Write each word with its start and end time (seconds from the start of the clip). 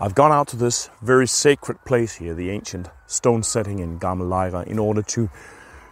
I've 0.00 0.14
gone 0.14 0.30
out 0.30 0.46
to 0.48 0.56
this 0.56 0.90
very 1.02 1.26
sacred 1.26 1.84
place 1.84 2.14
here, 2.14 2.32
the 2.32 2.50
ancient 2.50 2.88
stone 3.08 3.42
setting 3.42 3.80
in 3.80 3.98
Gamle 3.98 4.28
Lejre, 4.28 4.64
in 4.64 4.78
order 4.78 5.02
to 5.02 5.28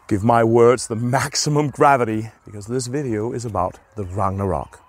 give 0.06 0.22
my 0.22 0.44
words 0.44 0.86
the 0.86 0.94
maximum 0.94 1.70
gravity 1.70 2.30
because 2.44 2.68
this 2.68 2.86
video 2.86 3.32
is 3.32 3.44
about 3.44 3.80
the 3.96 4.04
Ragnarok. 4.04 4.80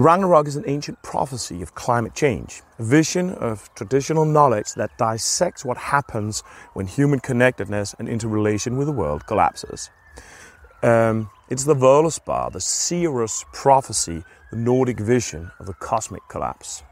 The 0.00 0.04
Ragnarok 0.04 0.48
is 0.48 0.56
an 0.56 0.64
ancient 0.66 1.02
prophecy 1.02 1.60
of 1.60 1.74
climate 1.74 2.14
change, 2.14 2.62
a 2.78 2.82
vision 2.82 3.32
of 3.32 3.68
traditional 3.74 4.24
knowledge 4.24 4.72
that 4.72 4.96
dissects 4.96 5.62
what 5.62 5.76
happens 5.76 6.40
when 6.72 6.86
human 6.86 7.20
connectedness 7.20 7.94
and 7.98 8.08
interrelation 8.08 8.78
with 8.78 8.86
the 8.86 8.94
world 8.94 9.26
collapses. 9.26 9.90
Um, 10.82 11.28
it's 11.50 11.64
the 11.64 11.74
Völuspá, 11.74 12.50
the 12.50 12.62
seeress 12.62 13.44
prophecy, 13.52 14.24
the 14.50 14.56
Nordic 14.56 14.98
vision 14.98 15.50
of 15.60 15.66
the 15.66 15.74
cosmic 15.74 16.26
collapse. 16.30 16.82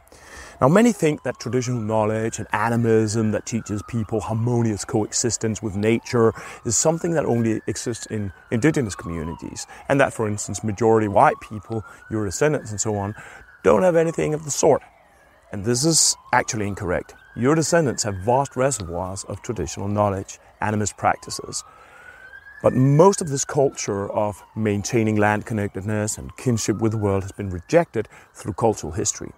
Now, 0.61 0.67
many 0.67 0.91
think 0.91 1.23
that 1.23 1.39
traditional 1.39 1.81
knowledge 1.81 2.41
and 2.41 2.49
animism 2.53 3.31
that 3.31 3.47
teaches 3.47 3.81
people 3.87 4.19
harmonious 4.19 4.85
coexistence 4.85 5.63
with 5.63 5.77
nature 5.77 6.33
is 6.65 6.77
something 6.77 7.13
that 7.13 7.25
only 7.25 7.61
exists 7.69 8.07
in 8.07 8.33
indigenous 8.51 8.97
communities, 8.97 9.69
and 9.89 10.01
that, 10.01 10.13
for 10.13 10.27
instance, 10.27 10.65
majority 10.65 11.07
white 11.07 11.37
people, 11.41 11.85
your 12.11 12.25
descendants, 12.25 12.73
and 12.73 12.81
so 12.81 12.97
on, 12.97 13.15
don't 13.63 13.85
have 13.85 13.95
anything 13.95 14.35
of 14.35 14.45
the 14.45 14.51
sort. 14.51 14.83
And 15.53 15.65
this 15.65 15.85
is 15.85 16.17
actually 16.33 16.67
incorrect. 16.67 17.15
Your 17.37 17.55
descendants 17.55 18.03
have 18.03 18.17
vast 18.17 18.57
reservoirs 18.57 19.23
of 19.29 19.41
traditional 19.43 19.87
knowledge, 19.87 20.41
animist 20.61 20.97
practices. 20.97 21.63
But 22.65 22.73
most 22.73 23.21
of 23.21 23.29
this 23.29 23.45
culture 23.45 24.11
of 24.11 24.43
maintaining 24.57 25.15
land 25.15 25.47
connectedness 25.47 26.19
and 26.19 26.37
kinship 26.37 26.79
with 26.79 26.91
the 26.91 26.99
world 26.99 27.23
has 27.23 27.31
been 27.31 27.51
rejected 27.51 28.09
through 28.35 28.55
cultural 28.55 28.93
history 28.93 29.31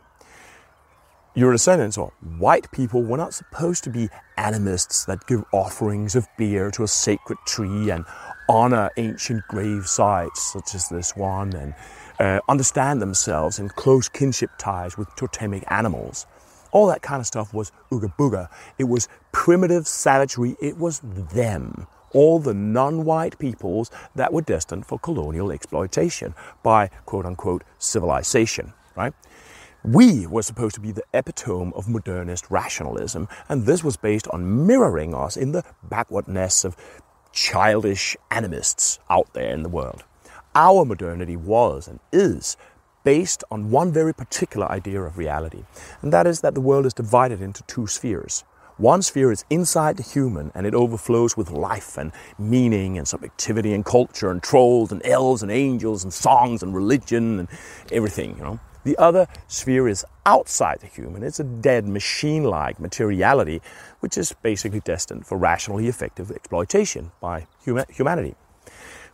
your 1.34 1.53
descendants 1.53 1.97
or 1.97 2.12
white 2.39 2.70
people 2.73 3.03
were 3.03 3.17
not 3.17 3.34
supposed 3.34 3.84
to 3.84 3.91
be 3.91 4.09
animists 4.36 5.05
that 5.05 5.27
give 5.27 5.45
offerings 5.53 6.17
of 6.17 6.27
beer 6.36 6.70
to 6.73 6.83
a 6.83 6.89
sacred 6.89 7.39
tree 7.47 7.91
and 7.91 8.05
honor 8.48 8.91
ancient 8.97 9.47
grave 9.47 9.86
sites 9.86 10.53
such 10.53 10.75
as 10.75 10.89
this 10.89 11.17
one 11.17 11.55
and 11.55 11.75
uh, 12.19 12.41
understand 12.48 13.01
themselves 13.01 13.58
in 13.58 13.69
close 13.69 14.08
kinship 14.08 14.51
ties 14.58 14.98
with 14.98 15.14
totemic 15.14 15.62
animals. 15.69 16.27
All 16.73 16.86
that 16.89 17.03
kind 17.03 17.20
of 17.20 17.27
stuff 17.27 17.55
was 17.55 17.70
ooga 17.91 18.14
booga. 18.17 18.48
It 18.78 18.84
was 18.84 19.08
primitive 19.33 19.86
savagery. 19.86 20.56
It 20.61 20.78
was 20.78 21.01
them. 21.01 21.86
All 22.12 22.41
the 22.41 22.55
non 22.55 23.05
white 23.05 23.39
peoples 23.39 23.91
that 24.17 24.33
were 24.33 24.42
destined 24.42 24.86
for 24.86 24.98
colonial 24.98 25.53
exploitation 25.53 26.34
by 26.62 26.89
quote 27.06 27.25
unquote 27.25 27.62
civilization, 27.78 28.73
right? 28.97 29.14
We 29.84 30.27
were 30.27 30.42
supposed 30.42 30.75
to 30.75 30.81
be 30.83 30.92
the 30.92 31.05
epitome 31.14 31.73
of 31.75 31.89
modernist 31.89 32.50
rationalism, 32.50 33.28
and 33.48 33.64
this 33.64 33.83
was 33.83 33.97
based 33.97 34.28
on 34.28 34.67
mirroring 34.67 35.14
us 35.14 35.39
in 35.39 35.53
the 35.53 35.64
backwardness 35.83 36.67
of 36.67 36.77
childish 37.33 38.14
animists 38.31 38.98
out 39.08 39.33
there 39.33 39.55
in 39.55 39.62
the 39.62 39.70
world. 39.70 40.05
Our 40.55 40.84
modernity 40.84 41.34
was 41.34 41.89
and 41.89 41.98
is 42.12 42.58
based 43.05 43.42
on 43.51 43.70
one 43.70 43.91
very 43.91 44.12
particular 44.12 44.70
idea 44.70 45.01
of 45.01 45.17
reality, 45.17 45.64
and 46.03 46.12
that 46.12 46.27
is 46.27 46.42
that 46.42 46.55
the 46.55 46.61
world 46.61 46.84
is 46.84 46.92
divided 46.92 47.41
into 47.41 47.62
two 47.62 47.86
spheres. 47.86 48.45
One 48.77 49.01
sphere 49.01 49.33
is 49.33 49.47
inside 49.48 49.97
the 49.97 50.03
human 50.03 50.53
and 50.55 50.67
it 50.67 50.75
overflows 50.75 51.39
with 51.39 51.51
life 51.51 51.97
and 51.97 52.12
meaning 52.39 52.98
and 52.98 53.08
subjectivity 53.08 53.73
and 53.73 53.84
culture 53.84 54.31
and 54.31 54.42
trolls 54.42 54.92
and 54.92 55.05
elves 55.05 55.42
and 55.42 55.51
angels 55.51 56.05
and 56.05 56.12
songs 56.12 56.62
and 56.62 56.75
religion 56.75 57.39
and 57.41 57.48
everything, 57.92 58.36
you 58.36 58.42
know. 58.42 58.61
The 58.84 58.97
other 58.97 59.27
sphere 59.47 59.89
is 59.89 60.05
outside 60.25 60.81
the 60.81 60.86
human. 60.86 61.23
It's 61.23 61.41
a 61.41 61.45
dead 61.45 61.86
machine 61.86 62.45
like 62.45 62.80
materiality, 62.80 63.61
which 64.01 64.17
is 64.17 64.33
basically 64.42 64.80
destined 64.80 65.27
for 65.27 65.36
rationally 65.36 65.86
effective 65.86 66.30
exploitation 66.30 67.13
by 67.20 67.46
humanity. 67.63 68.35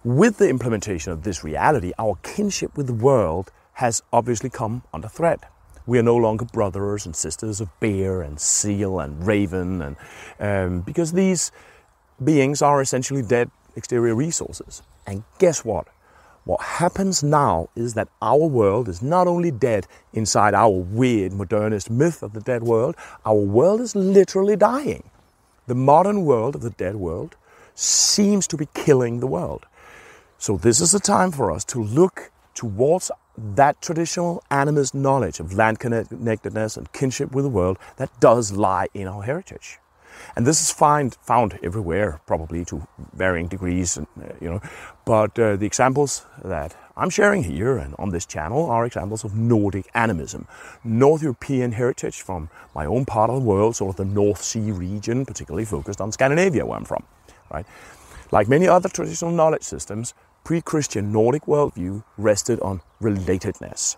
With 0.05 0.39
the 0.39 0.49
implementation 0.49 1.13
of 1.13 1.25
this 1.25 1.43
reality, 1.43 1.93
our 1.99 2.17
kinship 2.23 2.77
with 2.77 2.87
the 2.87 2.95
world 2.95 3.51
has 3.75 4.03
obviously 4.13 4.51
come 4.51 4.83
under 4.95 5.09
threat. 5.09 5.51
We 5.85 5.99
are 5.99 6.03
no 6.03 6.17
longer 6.17 6.45
brothers 6.45 7.07
and 7.07 7.15
sisters 7.15 7.61
of 7.61 7.69
bear 7.81 8.23
and 8.23 8.41
seal 8.41 9.01
and 9.01 9.27
raven, 9.27 9.83
and 9.83 9.97
um, 10.41 10.81
because 10.81 11.13
these 11.13 11.53
beings 12.23 12.63
are 12.63 12.81
essentially 12.81 13.23
dead 13.23 13.51
exterior 13.77 14.15
resources. 14.15 14.83
And 15.07 15.25
guess 15.39 15.65
what? 15.65 15.89
What 16.47 16.61
happens 16.61 17.25
now 17.25 17.71
is 17.75 17.95
that 17.95 18.07
our 18.23 18.47
world 18.47 18.89
is 18.89 19.03
not 19.03 19.27
only 19.27 19.51
dead 19.51 19.89
inside 20.13 20.55
our 20.55 20.71
weird 20.71 21.33
modernist 21.33 21.91
myth 21.91 22.23
of 22.23 22.35
the 22.35 22.41
dead 22.41 22.63
world, 22.63 22.95
our 23.25 23.35
world 23.35 23.81
is 23.81 23.97
literally 23.97 24.55
dying. 24.55 25.03
The 25.67 25.75
modern 25.75 26.25
world 26.25 26.55
of 26.55 26.61
the 26.61 26.71
dead 26.71 26.95
world 26.95 27.35
seems 27.75 28.47
to 28.47 28.57
be 28.57 28.69
killing 28.75 29.19
the 29.19 29.27
world. 29.27 29.67
So, 30.39 30.57
this 30.57 30.81
is 30.81 30.95
a 30.95 31.01
time 31.01 31.33
for 31.33 31.51
us 31.51 31.65
to 31.65 31.83
look 31.83 32.31
towards 32.55 33.11
that 33.37 33.83
traditional 33.83 34.45
animist 34.49 34.95
knowledge 34.95 35.41
of 35.41 35.53
land 35.53 35.81
connectedness 35.81 36.77
and 36.77 36.93
kinship 36.93 37.33
with 37.33 37.45
the 37.45 37.51
world 37.51 37.77
that 37.97 38.21
does 38.21 38.53
lie 38.53 38.87
in 38.95 39.09
our 39.09 39.25
heritage. 39.25 39.81
And 40.35 40.47
this 40.47 40.61
is 40.61 40.71
find, 40.71 41.15
found 41.23 41.59
everywhere, 41.63 42.21
probably 42.27 42.65
to 42.67 42.87
varying 43.15 43.49
degrees, 43.49 43.97
and, 43.97 44.07
uh, 44.21 44.33
you 44.41 44.51
know. 44.51 44.61
But 45.05 45.39
uh, 45.39 45.57
the 45.57 45.67
examples 45.67 46.27
that 46.45 46.77
I'm 46.97 47.11
sharing 47.11 47.45
here 47.45 47.77
and 47.77 47.95
on 47.99 48.11
this 48.11 48.27
channel 48.27 48.71
are 48.71 48.87
examples 48.87 49.25
of 49.25 49.35
Nordic 49.35 49.87
animism, 49.95 50.47
North 50.85 51.23
European 51.23 51.73
heritage 51.73 52.23
from 52.23 52.49
my 52.75 52.87
own 52.87 53.05
part 53.05 53.31
of 53.31 53.37
the 53.37 53.47
world, 53.47 53.77
sort 53.77 53.91
of 53.91 53.97
the 53.97 54.05
North 54.05 54.43
Sea 54.43 54.71
region, 54.71 55.27
particularly 55.27 55.65
focused 55.65 56.01
on 56.01 56.13
Scandinavia, 56.13 56.65
where 56.65 56.79
I'm 56.79 56.85
from, 56.85 57.05
right? 57.53 57.67
Like 58.33 58.49
many 58.49 58.67
other 58.67 58.89
traditional 58.89 59.31
knowledge 59.31 59.63
systems, 59.63 60.15
pre-Christian 60.45 61.13
Nordic 61.13 61.43
worldview 61.43 62.03
rested 62.17 62.61
on 62.61 62.81
relatedness 63.01 63.97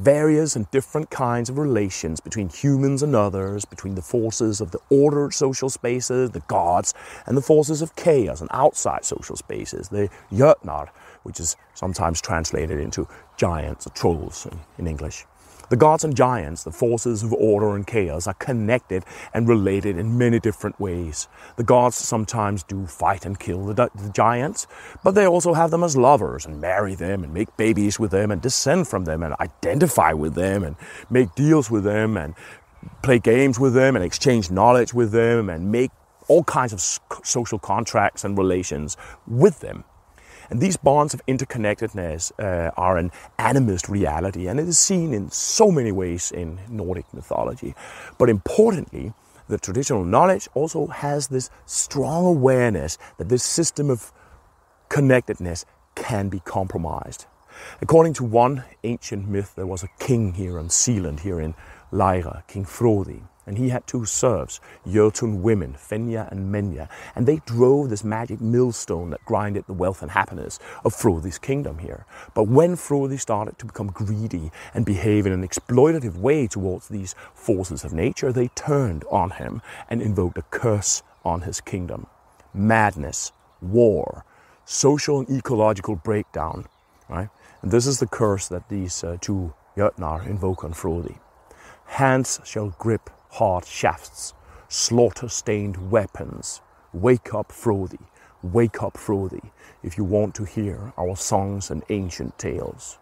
various 0.00 0.56
and 0.56 0.70
different 0.70 1.10
kinds 1.10 1.50
of 1.50 1.58
relations 1.58 2.20
between 2.20 2.48
humans 2.48 3.02
and 3.02 3.14
others, 3.14 3.66
between 3.66 3.94
the 3.94 4.02
forces 4.02 4.60
of 4.60 4.70
the 4.70 4.78
ordered 4.88 5.34
social 5.34 5.68
spaces, 5.68 6.30
the 6.30 6.40
gods, 6.40 6.94
and 7.26 7.36
the 7.36 7.42
forces 7.42 7.82
of 7.82 7.94
chaos 7.96 8.40
and 8.40 8.48
outside 8.52 9.04
social 9.04 9.36
spaces, 9.36 9.90
the 9.90 10.08
Jötnar, 10.32 10.88
which 11.22 11.40
is 11.40 11.56
sometimes 11.74 12.20
translated 12.20 12.78
into 12.78 13.08
giants 13.36 13.86
or 13.86 13.90
trolls 13.90 14.46
in, 14.46 14.58
in 14.78 14.86
English. 14.86 15.24
The 15.70 15.76
gods 15.76 16.02
and 16.02 16.16
giants, 16.16 16.64
the 16.64 16.72
forces 16.72 17.22
of 17.22 17.32
order 17.32 17.76
and 17.76 17.86
chaos, 17.86 18.26
are 18.26 18.34
connected 18.34 19.04
and 19.32 19.46
related 19.46 19.96
in 19.96 20.18
many 20.18 20.40
different 20.40 20.80
ways. 20.80 21.28
The 21.54 21.62
gods 21.62 21.94
sometimes 21.94 22.64
do 22.64 22.86
fight 22.86 23.24
and 23.24 23.38
kill 23.38 23.66
the, 23.66 23.88
the, 23.94 24.10
giants, 24.12 24.66
but 25.04 25.12
they 25.12 25.28
also 25.28 25.54
have 25.54 25.70
them 25.70 25.84
as 25.84 25.96
lovers 25.96 26.44
and 26.44 26.60
marry 26.60 26.96
them 26.96 27.22
and 27.22 27.32
make 27.32 27.56
babies 27.56 28.00
with 28.00 28.10
them 28.10 28.32
and 28.32 28.42
descend 28.42 28.88
from 28.88 29.04
them 29.04 29.22
and 29.22 29.32
identify 29.38 30.12
with 30.12 30.34
them 30.34 30.64
and 30.64 30.74
make 31.08 31.36
deals 31.36 31.70
with 31.70 31.84
them 31.84 32.16
and 32.16 32.34
play 33.04 33.20
games 33.20 33.60
with 33.60 33.72
them 33.72 33.94
and 33.94 34.04
exchange 34.04 34.50
knowledge 34.50 34.92
with 34.92 35.12
them 35.12 35.48
and 35.48 35.70
make 35.70 35.92
all 36.26 36.42
kinds 36.42 36.72
of 36.72 36.80
social 37.24 37.60
contracts 37.60 38.24
and 38.24 38.36
relations 38.36 38.96
with 39.24 39.60
them. 39.60 39.84
And 40.50 40.60
these 40.60 40.76
bonds 40.76 41.14
of 41.14 41.24
interconnectedness 41.26 42.32
uh, 42.40 42.72
are 42.76 42.98
an 42.98 43.12
animist 43.38 43.88
reality, 43.88 44.48
and 44.48 44.58
it 44.58 44.66
is 44.66 44.78
seen 44.78 45.14
in 45.14 45.30
so 45.30 45.70
many 45.70 45.92
ways 45.92 46.32
in 46.32 46.58
Nordic 46.68 47.12
mythology. 47.14 47.74
But 48.18 48.28
importantly, 48.28 49.12
the 49.48 49.58
traditional 49.58 50.04
knowledge 50.04 50.48
also 50.54 50.88
has 50.88 51.28
this 51.28 51.50
strong 51.66 52.26
awareness 52.26 52.98
that 53.18 53.28
this 53.28 53.44
system 53.44 53.90
of 53.90 54.12
connectedness 54.88 55.64
can 55.94 56.28
be 56.28 56.40
compromised. 56.40 57.26
According 57.80 58.14
to 58.14 58.24
one 58.24 58.64
ancient 58.82 59.28
myth, 59.28 59.54
there 59.54 59.66
was 59.66 59.84
a 59.84 59.88
king 59.98 60.34
here 60.34 60.58
on 60.58 60.68
Sealand, 60.68 61.20
here 61.20 61.40
in 61.40 61.54
Lejre, 61.92 62.42
King 62.48 62.64
Frodi 62.64 63.22
and 63.46 63.58
he 63.58 63.70
had 63.70 63.86
two 63.86 64.04
serfs, 64.04 64.60
Jotun 64.86 65.42
women, 65.42 65.74
Fenja 65.74 66.30
and 66.30 66.52
Menja, 66.54 66.88
and 67.14 67.26
they 67.26 67.40
drove 67.46 67.90
this 67.90 68.04
magic 68.04 68.40
millstone 68.40 69.10
that 69.10 69.24
grinded 69.24 69.66
the 69.66 69.72
wealth 69.72 70.02
and 70.02 70.10
happiness 70.10 70.58
of 70.84 70.94
Frodi's 70.94 71.38
kingdom 71.38 71.78
here. 71.78 72.06
But 72.34 72.44
when 72.44 72.76
Frodi 72.76 73.16
started 73.16 73.58
to 73.58 73.66
become 73.66 73.88
greedy 73.88 74.50
and 74.74 74.84
behave 74.84 75.26
in 75.26 75.32
an 75.32 75.46
exploitative 75.46 76.16
way 76.16 76.46
towards 76.46 76.88
these 76.88 77.14
forces 77.34 77.84
of 77.84 77.92
nature, 77.92 78.32
they 78.32 78.48
turned 78.48 79.04
on 79.10 79.30
him 79.30 79.62
and 79.88 80.02
invoked 80.02 80.38
a 80.38 80.42
curse 80.42 81.02
on 81.24 81.42
his 81.42 81.60
kingdom. 81.60 82.06
Madness, 82.52 83.32
war, 83.60 84.24
social 84.64 85.20
and 85.20 85.30
ecological 85.30 85.96
breakdown, 85.96 86.66
right? 87.08 87.28
And 87.62 87.70
this 87.70 87.86
is 87.86 87.98
the 87.98 88.06
curse 88.06 88.48
that 88.48 88.68
these 88.68 89.02
uh, 89.02 89.16
two 89.20 89.52
Jötnar 89.76 90.26
invoke 90.26 90.64
on 90.64 90.72
Frodi. 90.72 91.18
Hands 91.86 92.40
shall 92.44 92.74
grip 92.78 93.10
hard 93.30 93.64
shafts, 93.64 94.34
slaughter 94.68 95.28
stained 95.28 95.90
weapons. 95.90 96.60
Wake 96.92 97.34
up, 97.34 97.52
Frodi. 97.52 97.98
Wake 98.42 98.82
up, 98.82 98.96
Frodi, 98.96 99.50
if 99.82 99.98
you 99.98 100.04
want 100.04 100.34
to 100.34 100.44
hear 100.44 100.92
our 100.96 101.16
songs 101.16 101.70
and 101.70 101.82
ancient 101.90 102.38
tales. 102.38 102.98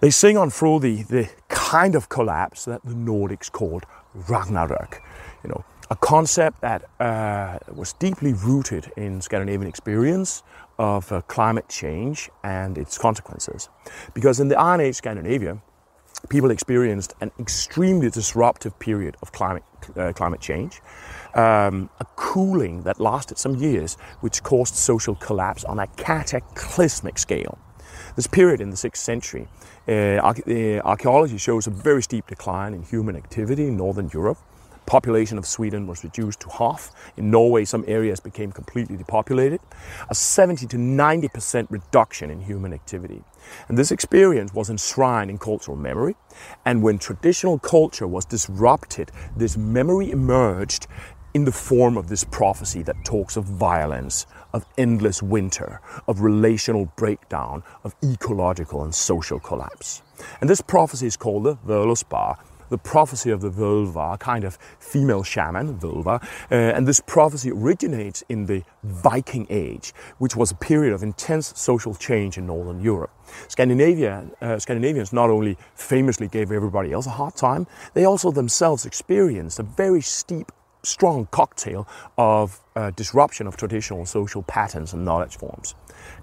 They 0.00 0.10
sing 0.10 0.36
on 0.36 0.50
Frodi 0.50 1.02
the 1.02 1.30
kind 1.48 1.94
of 1.94 2.08
collapse 2.08 2.66
that 2.66 2.84
the 2.84 2.92
Nordics 2.92 3.50
called 3.50 3.86
Ragnarök. 4.14 5.00
You 5.42 5.50
know, 5.50 5.64
a 5.90 5.96
concept 5.96 6.60
that 6.60 6.84
uh, 7.00 7.58
was 7.72 7.92
deeply 7.94 8.32
rooted 8.32 8.92
in 8.96 9.20
Scandinavian 9.20 9.68
experience 9.68 10.42
of 10.78 11.10
uh, 11.10 11.22
climate 11.22 11.68
change 11.68 12.28
and 12.44 12.76
its 12.76 12.98
consequences. 12.98 13.68
Because 14.12 14.40
in 14.40 14.48
the 14.48 14.58
Iron 14.58 14.80
Age 14.80 14.96
Scandinavia, 14.96 15.62
people 16.28 16.50
experienced 16.50 17.14
an 17.20 17.30
extremely 17.38 18.10
disruptive 18.10 18.78
period 18.78 19.16
of 19.22 19.32
climate, 19.32 19.62
uh, 19.96 20.12
climate 20.12 20.40
change, 20.40 20.80
um, 21.34 21.88
a 22.00 22.04
cooling 22.16 22.82
that 22.82 22.98
lasted 23.00 23.38
some 23.38 23.54
years, 23.56 23.96
which 24.20 24.42
caused 24.42 24.74
social 24.74 25.14
collapse 25.14 25.64
on 25.64 25.78
a 25.78 25.86
cataclysmic 25.88 27.18
scale. 27.18 27.58
This 28.16 28.26
period 28.26 28.60
in 28.60 28.70
the 28.70 28.76
6th 28.76 28.96
century, 28.96 29.48
uh, 29.88 29.92
uh, 29.92 30.80
archaeology 30.84 31.38
shows 31.38 31.66
a 31.66 31.70
very 31.70 32.02
steep 32.02 32.26
decline 32.26 32.74
in 32.74 32.82
human 32.82 33.16
activity 33.16 33.66
in 33.66 33.76
Northern 33.76 34.10
Europe 34.12 34.38
population 34.86 35.38
of 35.38 35.46
Sweden 35.46 35.86
was 35.86 36.04
reduced 36.04 36.40
to 36.40 36.48
half. 36.48 36.92
In 37.16 37.30
Norway, 37.30 37.64
some 37.64 37.84
areas 37.86 38.20
became 38.20 38.52
completely 38.52 38.96
depopulated. 38.96 39.60
A 40.08 40.14
70 40.14 40.66
to 40.68 40.76
90% 40.76 41.66
reduction 41.70 42.30
in 42.30 42.40
human 42.40 42.72
activity. 42.72 43.22
And 43.68 43.76
this 43.76 43.90
experience 43.90 44.54
was 44.54 44.70
enshrined 44.70 45.30
in 45.30 45.38
cultural 45.38 45.76
memory. 45.76 46.16
And 46.64 46.82
when 46.82 46.98
traditional 46.98 47.58
culture 47.58 48.06
was 48.06 48.24
disrupted, 48.24 49.10
this 49.36 49.56
memory 49.56 50.10
emerged 50.10 50.86
in 51.34 51.44
the 51.44 51.52
form 51.52 51.98
of 51.98 52.08
this 52.08 52.24
prophecy 52.24 52.82
that 52.82 53.04
talks 53.04 53.36
of 53.36 53.44
violence, 53.44 54.26
of 54.54 54.64
endless 54.78 55.22
winter, 55.22 55.82
of 56.08 56.22
relational 56.22 56.90
breakdown, 56.96 57.62
of 57.84 57.94
ecological 58.02 58.84
and 58.84 58.94
social 58.94 59.38
collapse. 59.38 60.02
And 60.40 60.48
this 60.48 60.62
prophecy 60.62 61.06
is 61.06 61.14
called 61.14 61.44
the 61.44 61.56
Völuspá, 61.56 62.38
the 62.68 62.78
prophecy 62.78 63.30
of 63.30 63.40
the 63.40 63.50
Völva, 63.50 64.18
kind 64.18 64.44
of 64.44 64.58
female 64.78 65.22
shaman, 65.22 65.78
Völva. 65.78 66.22
Uh, 66.50 66.54
and 66.54 66.86
this 66.86 67.00
prophecy 67.00 67.50
originates 67.50 68.22
in 68.28 68.46
the 68.46 68.62
Viking 68.84 69.46
Age, 69.50 69.92
which 70.18 70.36
was 70.36 70.50
a 70.50 70.54
period 70.54 70.92
of 70.92 71.02
intense 71.02 71.52
social 71.56 71.94
change 71.94 72.38
in 72.38 72.46
Northern 72.46 72.80
Europe. 72.80 73.10
Scandinavia, 73.48 74.24
uh, 74.40 74.58
Scandinavians 74.58 75.12
not 75.12 75.30
only 75.30 75.56
famously 75.74 76.28
gave 76.28 76.52
everybody 76.52 76.92
else 76.92 77.06
a 77.06 77.10
hard 77.10 77.34
time, 77.34 77.66
they 77.94 78.04
also 78.04 78.30
themselves 78.30 78.86
experienced 78.86 79.58
a 79.58 79.62
very 79.62 80.00
steep 80.00 80.52
strong 80.82 81.26
cocktail 81.32 81.86
of 82.16 82.60
uh, 82.76 82.90
disruption 82.92 83.46
of 83.46 83.56
traditional 83.56 84.06
social 84.06 84.42
patterns 84.42 84.92
and 84.92 85.04
knowledge 85.04 85.36
forms. 85.36 85.74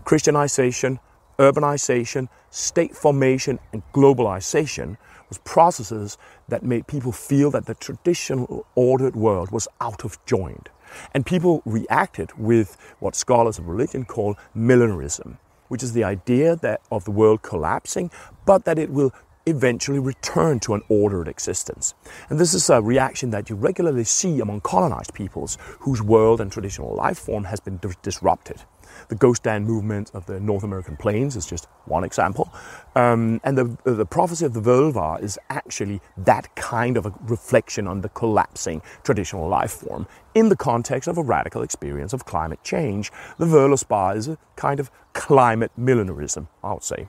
Christianization, 0.05 0.99
urbanization, 1.37 2.29
state 2.49 2.95
formation, 2.95 3.59
and 3.73 3.83
globalization 3.93 4.97
was 5.29 5.37
processes 5.39 6.17
that 6.47 6.63
made 6.63 6.87
people 6.87 7.11
feel 7.11 7.51
that 7.51 7.65
the 7.65 7.75
traditional 7.75 8.65
ordered 8.75 9.15
world 9.15 9.51
was 9.51 9.67
out 9.81 10.03
of 10.03 10.23
joint. 10.25 10.69
And 11.13 11.25
people 11.25 11.61
reacted 11.65 12.37
with 12.37 12.77
what 12.99 13.15
scholars 13.15 13.57
of 13.57 13.67
religion 13.67 14.05
call 14.05 14.37
millenarism, 14.55 15.37
which 15.67 15.83
is 15.83 15.93
the 15.93 16.03
idea 16.03 16.55
that 16.57 16.81
of 16.91 17.05
the 17.05 17.11
world 17.11 17.41
collapsing, 17.41 18.11
but 18.45 18.65
that 18.65 18.77
it 18.77 18.89
will 18.89 19.13
eventually 19.45 19.99
return 19.99 20.59
to 20.61 20.73
an 20.73 20.81
ordered 20.87 21.27
existence. 21.27 21.93
And 22.29 22.39
this 22.39 22.53
is 22.53 22.69
a 22.69 22.81
reaction 22.81 23.31
that 23.31 23.49
you 23.49 23.55
regularly 23.55 24.03
see 24.05 24.39
among 24.39 24.61
colonized 24.61 25.13
peoples 25.13 25.57
whose 25.79 26.01
world 26.01 26.39
and 26.39 26.51
traditional 26.51 26.95
life 26.95 27.19
form 27.19 27.45
has 27.45 27.59
been 27.59 27.79
disrupted. 28.01 28.63
The 29.09 29.15
ghost 29.15 29.43
dance 29.43 29.67
movement 29.67 30.11
of 30.13 30.25
the 30.25 30.39
North 30.39 30.63
American 30.63 30.97
plains 30.97 31.35
is 31.35 31.45
just 31.45 31.65
one 31.85 32.03
example. 32.03 32.51
Um, 32.95 33.41
and 33.43 33.57
the, 33.57 33.77
the 33.83 34.05
prophecy 34.05 34.45
of 34.45 34.53
the 34.53 34.61
Völva 34.61 35.21
is 35.21 35.37
actually 35.49 36.01
that 36.17 36.55
kind 36.55 36.97
of 36.97 37.05
a 37.05 37.13
reflection 37.23 37.87
on 37.87 38.01
the 38.01 38.09
collapsing 38.09 38.81
traditional 39.03 39.47
life 39.47 39.71
form 39.71 40.07
in 40.35 40.49
the 40.49 40.55
context 40.55 41.07
of 41.07 41.17
a 41.17 41.23
radical 41.23 41.61
experience 41.61 42.13
of 42.13 42.25
climate 42.25 42.63
change. 42.63 43.11
The 43.37 43.45
Völuspá 43.45 44.15
is 44.15 44.27
a 44.27 44.37
kind 44.55 44.79
of 44.79 44.91
climate 45.13 45.71
millenarism, 45.79 46.47
I 46.63 46.73
would 46.73 46.83
say. 46.83 47.07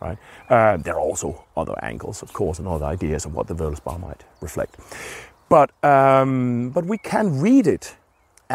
Right? 0.00 0.18
Uh, 0.50 0.76
there 0.76 0.94
are 0.94 1.00
also 1.00 1.44
other 1.56 1.74
angles, 1.82 2.22
of 2.22 2.32
course, 2.32 2.58
and 2.58 2.68
other 2.68 2.84
ideas 2.84 3.24
of 3.24 3.34
what 3.34 3.46
the 3.46 3.54
Völuspá 3.54 3.98
might 3.98 4.24
reflect. 4.40 4.76
But, 5.48 5.70
um, 5.84 6.70
but 6.70 6.84
we 6.84 6.98
can 6.98 7.40
read 7.40 7.66
it 7.66 7.96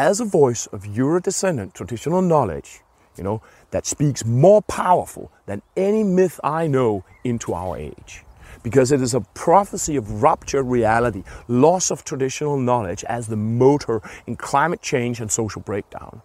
as 0.00 0.18
a 0.18 0.24
voice 0.24 0.64
of 0.68 0.86
Euro-descendant 0.86 1.74
traditional 1.74 2.22
knowledge, 2.22 2.80
you 3.18 3.22
know, 3.22 3.42
that 3.70 3.84
speaks 3.84 4.24
more 4.24 4.62
powerful 4.62 5.30
than 5.44 5.60
any 5.76 6.02
myth 6.02 6.40
I 6.42 6.68
know 6.68 7.04
into 7.22 7.52
our 7.52 7.76
age. 7.76 8.24
Because 8.62 8.92
it 8.92 9.02
is 9.02 9.12
a 9.12 9.20
prophecy 9.20 9.96
of 9.96 10.22
ruptured 10.22 10.64
reality, 10.64 11.22
loss 11.48 11.90
of 11.90 12.02
traditional 12.02 12.56
knowledge 12.56 13.04
as 13.04 13.26
the 13.26 13.36
motor 13.36 14.00
in 14.26 14.36
climate 14.36 14.80
change 14.80 15.20
and 15.20 15.30
social 15.30 15.60
breakdown. 15.60 16.22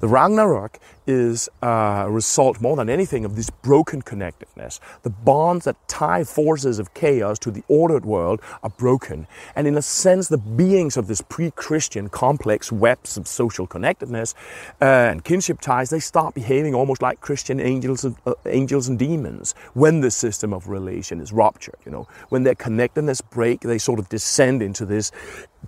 The 0.00 0.08
Ragnarok 0.08 0.78
is 1.06 1.48
a 1.62 2.06
result 2.08 2.60
more 2.60 2.76
than 2.76 2.90
anything 2.90 3.24
of 3.24 3.34
this 3.34 3.48
broken 3.50 4.02
connectedness. 4.02 4.78
The 5.02 5.10
bonds 5.10 5.64
that 5.64 5.76
tie 5.88 6.22
forces 6.22 6.78
of 6.78 6.92
chaos 6.92 7.38
to 7.40 7.50
the 7.50 7.62
ordered 7.66 8.04
world 8.04 8.40
are 8.62 8.70
broken. 8.70 9.26
And 9.56 9.66
in 9.66 9.76
a 9.76 9.82
sense, 9.82 10.28
the 10.28 10.36
beings 10.36 10.96
of 10.96 11.06
this 11.06 11.22
pre-Christian 11.22 12.10
complex 12.10 12.70
webs 12.70 13.16
of 13.16 13.26
social 13.26 13.66
connectedness 13.66 14.34
uh, 14.82 14.84
and 14.84 15.24
kinship 15.24 15.60
ties, 15.60 15.88
they 15.88 16.00
start 16.00 16.34
behaving 16.34 16.74
almost 16.74 17.00
like 17.00 17.20
Christian 17.20 17.58
angels 17.58 18.04
and, 18.04 18.16
uh, 18.26 18.34
angels 18.44 18.88
and 18.88 18.98
demons 18.98 19.54
when 19.72 20.00
the 20.00 20.10
system 20.10 20.52
of 20.52 20.68
relation 20.68 21.20
is 21.20 21.32
ruptured. 21.32 21.78
You 21.86 21.92
know, 21.92 22.08
when 22.28 22.42
their 22.42 22.54
connectedness 22.54 23.22
break, 23.22 23.60
they 23.60 23.78
sort 23.78 23.98
of 23.98 24.08
descend 24.10 24.62
into 24.62 24.84
this 24.84 25.10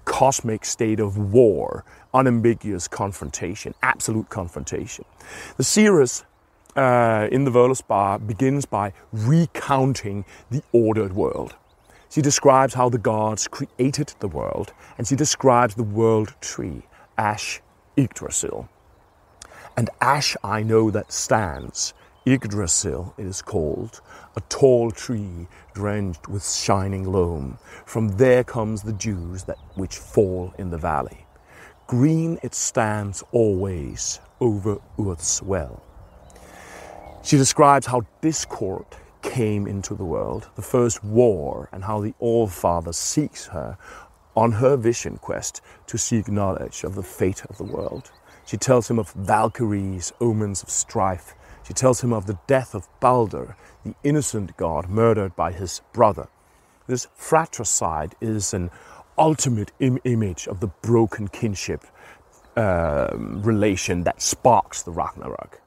cosmic 0.04 0.64
state 0.64 1.00
of 1.00 1.16
war, 1.32 1.84
unambiguous 2.14 2.88
confrontation, 2.88 3.74
absolute 3.82 4.28
confrontation. 4.28 5.04
The 5.56 5.64
seeress 5.64 6.24
uh, 6.76 7.28
in 7.30 7.44
the 7.44 7.50
Völuspá 7.50 8.24
begins 8.26 8.66
by 8.66 8.92
recounting 9.12 10.24
the 10.50 10.62
ordered 10.72 11.14
world. 11.14 11.54
She 12.10 12.20
describes 12.22 12.74
how 12.74 12.88
the 12.88 12.98
gods 12.98 13.46
created 13.46 14.14
the 14.18 14.28
world, 14.28 14.72
and 14.98 15.06
she 15.06 15.14
describes 15.14 15.74
the 15.74 15.84
world 15.84 16.34
tree, 16.40 16.82
Ash 17.16 17.60
Yggdrasil. 17.96 18.68
And 19.76 19.90
ash 20.00 20.36
I 20.42 20.62
know 20.62 20.90
that 20.90 21.12
stands, 21.12 21.94
Yggdrasil 22.26 23.14
it 23.16 23.26
is 23.26 23.42
called, 23.42 24.00
a 24.36 24.40
tall 24.42 24.90
tree 24.90 25.46
drenched 25.72 26.28
with 26.28 26.48
shining 26.48 27.10
loam. 27.10 27.58
From 27.86 28.08
there 28.08 28.44
comes 28.44 28.82
the 28.82 28.92
dews 28.92 29.44
that 29.44 29.58
which 29.74 29.96
fall 29.96 30.52
in 30.58 30.70
the 30.70 30.78
valley. 30.78 31.24
Green 31.90 32.38
it 32.44 32.54
stands 32.54 33.24
always 33.32 34.20
over 34.40 34.78
Earth's 34.96 35.42
well. 35.42 35.82
She 37.24 37.36
describes 37.36 37.86
how 37.86 38.06
discord 38.20 38.86
came 39.22 39.66
into 39.66 39.96
the 39.96 40.04
world, 40.04 40.48
the 40.54 40.62
first 40.62 41.02
war, 41.02 41.68
and 41.72 41.82
how 41.82 42.00
the 42.00 42.14
All 42.20 42.46
Father 42.46 42.92
seeks 42.92 43.46
her 43.46 43.76
on 44.36 44.52
her 44.52 44.76
vision 44.76 45.16
quest 45.16 45.62
to 45.88 45.98
seek 45.98 46.28
knowledge 46.28 46.84
of 46.84 46.94
the 46.94 47.02
fate 47.02 47.44
of 47.46 47.58
the 47.58 47.64
world. 47.64 48.12
She 48.46 48.56
tells 48.56 48.88
him 48.88 49.00
of 49.00 49.10
Valkyries, 49.14 50.12
omens 50.20 50.62
of 50.62 50.70
strife. 50.70 51.34
She 51.64 51.72
tells 51.72 52.04
him 52.04 52.12
of 52.12 52.26
the 52.26 52.38
death 52.46 52.72
of 52.72 52.86
Balder, 53.00 53.56
the 53.84 53.96
innocent 54.04 54.56
god 54.56 54.88
murdered 54.88 55.34
by 55.34 55.50
his 55.50 55.82
brother. 55.92 56.28
This 56.86 57.08
fratricide 57.16 58.14
is 58.20 58.54
an 58.54 58.70
ultimate 59.20 59.70
Im- 59.78 60.00
image 60.04 60.48
of 60.48 60.58
the 60.58 60.66
broken 60.66 61.28
kinship 61.28 61.84
uh, 62.56 63.10
relation 63.14 64.02
that 64.04 64.20
sparks 64.20 64.82
the 64.82 64.90
Ragnarok. 64.90 65.60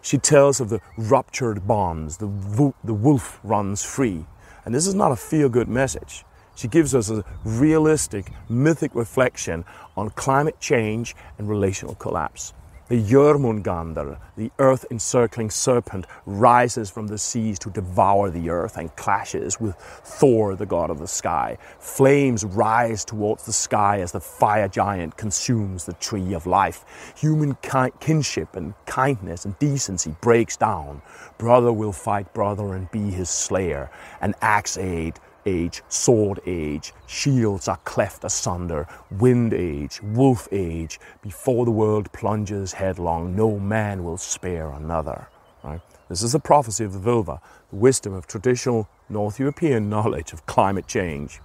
She 0.00 0.16
tells 0.16 0.60
of 0.60 0.70
the 0.70 0.80
ruptured 0.96 1.66
bonds, 1.66 2.16
the, 2.16 2.26
vo- 2.26 2.74
the 2.82 2.94
wolf 2.94 3.38
runs 3.42 3.82
free. 3.82 4.24
And 4.64 4.74
this 4.74 4.86
is 4.86 4.94
not 4.94 5.12
a 5.12 5.16
feel 5.16 5.48
good 5.48 5.68
message. 5.68 6.24
She 6.54 6.68
gives 6.68 6.94
us 6.94 7.10
a 7.10 7.24
realistic, 7.44 8.32
mythic 8.48 8.94
reflection 8.94 9.64
on 9.96 10.10
climate 10.10 10.60
change 10.60 11.16
and 11.38 11.48
relational 11.48 11.94
collapse. 11.96 12.54
The 12.90 13.00
Jörmungandr, 13.00 14.18
the 14.36 14.50
earth 14.58 14.84
encircling 14.90 15.50
serpent, 15.50 16.08
rises 16.26 16.90
from 16.90 17.06
the 17.06 17.18
seas 17.18 17.56
to 17.60 17.70
devour 17.70 18.30
the 18.30 18.50
earth 18.50 18.76
and 18.76 18.94
clashes 18.96 19.60
with 19.60 19.76
Thor, 19.76 20.56
the 20.56 20.66
god 20.66 20.90
of 20.90 20.98
the 20.98 21.06
sky. 21.06 21.56
Flames 21.78 22.44
rise 22.44 23.04
towards 23.04 23.46
the 23.46 23.52
sky 23.52 24.00
as 24.00 24.10
the 24.10 24.18
fire 24.20 24.66
giant 24.66 25.16
consumes 25.16 25.84
the 25.84 25.92
tree 25.92 26.34
of 26.34 26.48
life. 26.48 26.84
Human 27.16 27.54
ki- 27.62 27.92
kinship 28.00 28.56
and 28.56 28.74
kindness 28.86 29.44
and 29.44 29.56
decency 29.60 30.16
breaks 30.20 30.56
down. 30.56 31.00
Brother 31.38 31.72
will 31.72 31.92
fight 31.92 32.34
brother 32.34 32.74
and 32.74 32.90
be 32.90 33.12
his 33.12 33.30
slayer. 33.30 33.88
An 34.20 34.34
axe 34.42 34.76
aid 34.76 35.20
age, 35.50 35.82
sword 35.88 36.40
age, 36.46 36.92
shields 37.06 37.68
are 37.68 37.76
cleft 37.78 38.24
asunder, 38.24 38.86
wind 39.10 39.52
age, 39.52 40.00
wolf 40.02 40.48
age. 40.52 41.00
Before 41.22 41.64
the 41.64 41.70
world 41.70 42.12
plunges 42.12 42.72
headlong, 42.72 43.34
no 43.36 43.58
man 43.58 44.04
will 44.04 44.18
spare 44.18 44.70
another. 44.70 45.28
Right? 45.64 45.80
This 46.08 46.22
is 46.22 46.32
the 46.32 46.40
prophecy 46.40 46.84
of 46.84 46.92
the 46.92 46.98
Völva, 46.98 47.40
the 47.70 47.76
wisdom 47.76 48.12
of 48.14 48.26
traditional 48.26 48.88
North 49.08 49.38
European 49.38 49.90
knowledge 49.90 50.32
of 50.32 50.46
climate 50.46 50.86
change. 50.86 51.40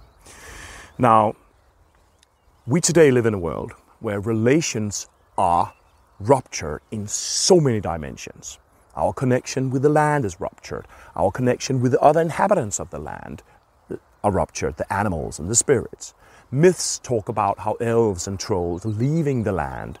Now, 0.98 1.34
we 2.66 2.80
today 2.80 3.10
live 3.10 3.26
in 3.26 3.34
a 3.34 3.38
world 3.38 3.72
where 4.00 4.20
relations 4.20 5.08
are 5.36 5.72
ruptured 6.18 6.80
in 6.90 7.06
so 7.06 7.60
many 7.60 7.80
dimensions. 7.80 8.58
Our 8.96 9.12
connection 9.12 9.70
with 9.70 9.82
the 9.82 9.90
land 9.90 10.24
is 10.24 10.40
ruptured. 10.40 10.86
Our 11.14 11.30
connection 11.30 11.80
with 11.82 11.92
the 11.92 12.00
other 12.00 12.22
inhabitants 12.22 12.80
of 12.80 12.90
the 12.90 12.98
land 12.98 13.42
are 14.26 14.32
ruptured, 14.32 14.76
the 14.76 14.92
animals 14.92 15.38
and 15.38 15.48
the 15.48 15.54
spirits. 15.54 16.12
Myths 16.50 16.98
talk 16.98 17.28
about 17.28 17.60
how 17.60 17.74
elves 17.74 18.26
and 18.26 18.40
trolls 18.40 18.84
leaving 18.84 19.44
the 19.44 19.52
land, 19.52 20.00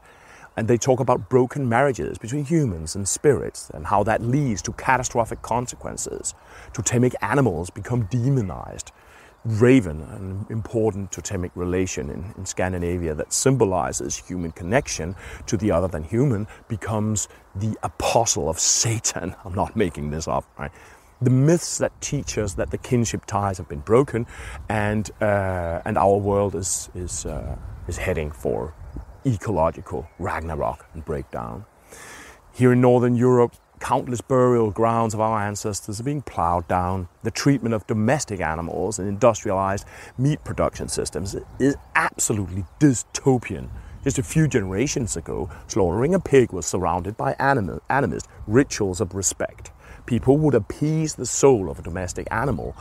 and 0.56 0.66
they 0.66 0.76
talk 0.76 0.98
about 0.98 1.28
broken 1.28 1.68
marriages 1.68 2.18
between 2.18 2.44
humans 2.44 2.96
and 2.96 3.06
spirits 3.06 3.70
and 3.72 3.86
how 3.86 4.02
that 4.02 4.22
leads 4.22 4.62
to 4.62 4.72
catastrophic 4.72 5.42
consequences. 5.42 6.34
Totemic 6.72 7.14
animals 7.22 7.70
become 7.70 8.06
demonized 8.06 8.90
raven, 9.44 10.02
an 10.02 10.44
important 10.50 11.12
totemic 11.12 11.52
relation 11.54 12.10
in, 12.10 12.34
in, 12.36 12.44
Scandinavia 12.44 13.14
that 13.14 13.32
symbolizes 13.32 14.16
human 14.16 14.50
connection 14.50 15.14
to 15.46 15.56
the 15.56 15.70
other 15.70 15.86
than 15.86 16.02
human, 16.02 16.48
becomes 16.66 17.28
the 17.54 17.78
apostle 17.84 18.48
of 18.48 18.58
Satan. 18.58 19.36
I'm 19.44 19.54
not 19.54 19.76
making 19.76 20.10
this 20.10 20.26
up, 20.26 20.44
right? 20.58 20.72
The 21.20 21.30
myths 21.30 21.78
that 21.78 21.98
teach 22.02 22.36
us 22.36 22.54
that 22.54 22.70
the 22.70 22.78
kinship 22.78 23.24
ties 23.24 23.56
have 23.56 23.68
been 23.68 23.80
broken, 23.80 24.26
and 24.68 25.10
uh, 25.20 25.80
and 25.84 25.96
our 25.96 26.16
world 26.18 26.54
is 26.54 26.90
is 26.94 27.24
uh, 27.24 27.56
is 27.88 27.96
heading 27.96 28.30
for 28.30 28.74
ecological 29.24 30.06
ragnarok 30.18 30.86
and 30.92 31.04
breakdown. 31.04 31.64
Here 32.52 32.72
in 32.72 32.80
Northern 32.80 33.16
Europe, 33.16 33.54
countless 33.80 34.20
burial 34.20 34.70
grounds 34.70 35.14
of 35.14 35.20
our 35.20 35.40
ancestors 35.40 36.00
are 36.00 36.04
being 36.04 36.22
plowed 36.22 36.68
down. 36.68 37.08
The 37.22 37.30
treatment 37.30 37.74
of 37.74 37.86
domestic 37.86 38.40
animals 38.40 38.98
and 38.98 39.08
industrialized 39.08 39.86
meat 40.18 40.44
production 40.44 40.88
systems 40.88 41.34
is 41.58 41.76
absolutely 41.94 42.64
dystopian. 42.78 43.68
Just 44.04 44.18
a 44.18 44.22
few 44.22 44.46
generations 44.46 45.16
ago, 45.16 45.50
slaughtering 45.66 46.14
a 46.14 46.20
pig 46.20 46.52
was 46.52 46.64
surrounded 46.64 47.16
by 47.16 47.34
anim- 47.38 47.80
animist 47.90 48.26
rituals 48.46 49.00
of 49.00 49.14
respect. 49.14 49.72
People 50.06 50.38
would 50.38 50.54
appease 50.54 51.14
the 51.14 51.26
soul 51.26 51.68
of 51.70 51.78
a 51.78 51.82
domestic 51.82 52.26
animal, 52.30 52.76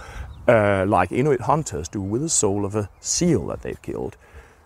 uh, 0.48 0.86
like 0.88 1.12
Inuit 1.12 1.42
hunters 1.42 1.88
do 1.88 2.02
with 2.02 2.22
the 2.22 2.30
soul 2.30 2.66
of 2.66 2.76
a 2.76 2.90
seal 3.00 3.48
that 3.48 3.62
they've 3.62 3.82
killed 3.82 4.16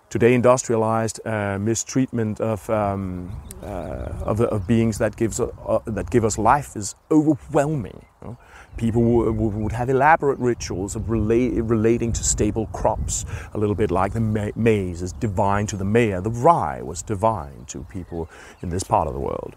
today 0.09 0.33
industrialized 0.33 1.25
uh, 1.25 1.57
mistreatment 1.59 2.41
of, 2.41 2.67
um, 2.69 3.31
uh, 3.61 4.11
of, 4.21 4.41
of, 4.41 4.67
beings 4.67 4.97
that, 4.97 5.15
gives, 5.15 5.39
uh, 5.39 5.79
that 5.85 6.09
give 6.09 6.25
us 6.25 6.37
life 6.37 6.75
is 6.75 6.95
overwhelming. 7.11 8.05
You 8.21 8.29
know? 8.29 8.37
People 8.77 9.31
would 9.33 9.71
have 9.71 9.89
elaborate 9.89 10.39
rituals 10.39 10.95
of 10.95 11.09
relating 11.09 12.13
to 12.13 12.23
stable 12.23 12.67
crops, 12.67 13.25
a 13.53 13.57
little 13.57 13.75
bit 13.75 13.91
like 13.91 14.13
the 14.13 14.19
ma- 14.19 14.51
maize 14.55 15.01
is 15.01 15.11
divine 15.13 15.67
to 15.67 15.77
the 15.77 15.83
Maya. 15.83 16.21
The 16.21 16.31
rye 16.31 16.81
was 16.81 17.01
divine 17.01 17.65
to 17.67 17.83
people 17.91 18.29
in 18.61 18.69
this 18.69 18.83
part 18.83 19.07
of 19.07 19.13
the 19.13 19.19
world. 19.19 19.55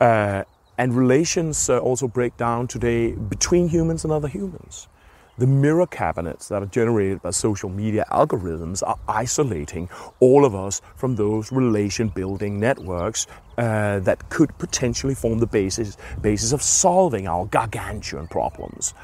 Uh, 0.00 0.44
and 0.80 0.96
relations 0.96 1.68
uh, 1.68 1.76
also 1.78 2.08
break 2.08 2.34
down 2.38 2.66
today 2.66 3.12
between 3.12 3.68
humans 3.68 4.02
and 4.02 4.10
other 4.10 4.28
humans. 4.28 4.88
The 5.36 5.46
mirror 5.46 5.86
cabinets 5.86 6.48
that 6.48 6.62
are 6.62 6.66
generated 6.66 7.20
by 7.20 7.32
social 7.32 7.68
media 7.68 8.06
algorithms 8.10 8.82
are 8.82 8.98
isolating 9.06 9.90
all 10.20 10.46
of 10.46 10.54
us 10.54 10.80
from 10.96 11.16
those 11.16 11.52
relation 11.52 12.08
building 12.08 12.58
networks 12.58 13.26
uh, 13.58 13.98
that 14.00 14.30
could 14.30 14.56
potentially 14.56 15.14
form 15.14 15.38
the 15.38 15.46
basis, 15.46 15.98
basis 16.22 16.52
of 16.52 16.62
solving 16.62 17.28
our 17.28 17.44
gargantuan 17.44 18.26
problems. 18.26 18.94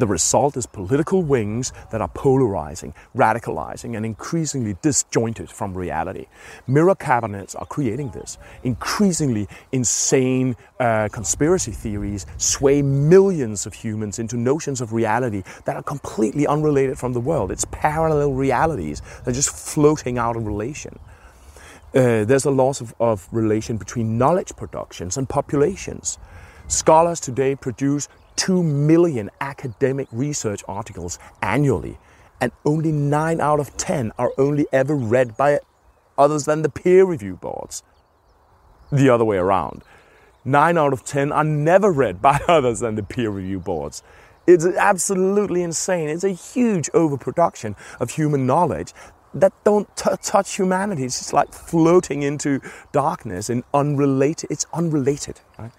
The 0.00 0.06
result 0.06 0.56
is 0.56 0.64
political 0.64 1.22
wings 1.22 1.74
that 1.90 2.00
are 2.00 2.08
polarizing, 2.08 2.94
radicalizing, 3.14 3.98
and 3.98 4.06
increasingly 4.06 4.78
disjointed 4.80 5.50
from 5.50 5.76
reality. 5.76 6.24
Mirror 6.66 6.94
cabinets 6.94 7.54
are 7.54 7.66
creating 7.66 8.12
this. 8.12 8.38
Increasingly 8.64 9.46
insane 9.72 10.56
uh, 10.78 11.10
conspiracy 11.12 11.72
theories 11.72 12.24
sway 12.38 12.80
millions 12.80 13.66
of 13.66 13.74
humans 13.74 14.18
into 14.18 14.38
notions 14.38 14.80
of 14.80 14.94
reality 14.94 15.42
that 15.66 15.76
are 15.76 15.82
completely 15.82 16.46
unrelated 16.46 16.98
from 16.98 17.12
the 17.12 17.20
world. 17.20 17.50
It's 17.50 17.66
parallel 17.70 18.32
realities 18.32 19.02
that 19.24 19.32
are 19.32 19.34
just 19.34 19.54
floating 19.54 20.16
out 20.16 20.34
of 20.34 20.46
relation. 20.46 20.98
Uh, 21.94 22.24
there's 22.24 22.46
a 22.46 22.50
loss 22.50 22.80
of, 22.80 22.94
of 23.00 23.28
relation 23.32 23.76
between 23.76 24.16
knowledge 24.16 24.56
productions 24.56 25.18
and 25.18 25.28
populations. 25.28 26.16
Scholars 26.68 27.18
today 27.18 27.56
produce 27.56 28.08
2 28.36 28.62
million 28.62 29.30
academic 29.40 30.08
research 30.10 30.62
articles 30.68 31.18
annually, 31.42 31.98
and 32.40 32.52
only 32.64 32.92
9 32.92 33.40
out 33.40 33.60
of 33.60 33.76
10 33.76 34.12
are 34.18 34.32
only 34.38 34.66
ever 34.72 34.94
read 34.94 35.36
by 35.36 35.60
others 36.16 36.44
than 36.44 36.62
the 36.62 36.68
peer 36.68 37.04
review 37.04 37.36
boards. 37.36 37.82
The 38.90 39.08
other 39.08 39.24
way 39.24 39.36
around. 39.36 39.82
9 40.44 40.78
out 40.78 40.92
of 40.92 41.04
10 41.04 41.32
are 41.32 41.44
never 41.44 41.92
read 41.92 42.22
by 42.22 42.40
others 42.48 42.80
than 42.80 42.94
the 42.94 43.02
peer 43.02 43.30
review 43.30 43.60
boards. 43.60 44.02
It's 44.46 44.64
absolutely 44.64 45.62
insane. 45.62 46.08
It's 46.08 46.24
a 46.24 46.30
huge 46.30 46.88
overproduction 46.94 47.76
of 48.00 48.10
human 48.10 48.46
knowledge 48.46 48.92
that 49.34 49.52
don't 49.64 49.94
t- 49.96 50.10
touch 50.22 50.56
humanity. 50.56 51.04
It's 51.04 51.18
just 51.18 51.32
like 51.32 51.52
floating 51.52 52.22
into 52.22 52.60
darkness 52.90 53.48
and 53.48 53.62
unrelated. 53.72 54.50
It's 54.50 54.66
unrelated, 54.72 55.40
right? 55.58 55.72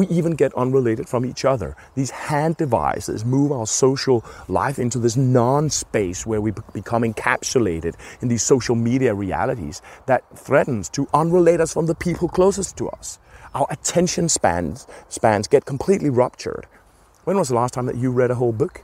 We 0.00 0.06
even 0.06 0.32
get 0.32 0.54
unrelated 0.54 1.10
from 1.10 1.26
each 1.26 1.44
other. 1.44 1.76
These 1.94 2.10
hand 2.10 2.56
devices 2.56 3.22
move 3.22 3.52
our 3.52 3.66
social 3.66 4.24
life 4.48 4.78
into 4.78 4.98
this 4.98 5.14
non 5.14 5.68
space 5.68 6.24
where 6.24 6.40
we 6.40 6.52
become 6.72 7.02
encapsulated 7.02 7.96
in 8.22 8.28
these 8.28 8.42
social 8.42 8.74
media 8.74 9.12
realities 9.14 9.82
that 10.06 10.24
threatens 10.38 10.88
to 10.96 11.06
unrelate 11.12 11.60
us 11.60 11.74
from 11.74 11.84
the 11.84 11.94
people 11.94 12.30
closest 12.30 12.78
to 12.78 12.88
us. 12.88 13.18
Our 13.54 13.66
attention 13.68 14.30
spans, 14.30 14.86
spans 15.10 15.46
get 15.46 15.66
completely 15.66 16.08
ruptured. 16.08 16.66
When 17.24 17.36
was 17.36 17.48
the 17.48 17.56
last 17.56 17.74
time 17.74 17.84
that 17.84 17.96
you 17.96 18.10
read 18.10 18.30
a 18.30 18.36
whole 18.36 18.52
book? 18.52 18.82